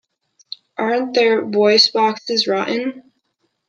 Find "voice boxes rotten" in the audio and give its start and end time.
1.45-3.11